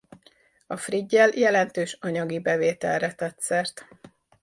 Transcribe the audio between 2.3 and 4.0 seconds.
bevételre tett szert.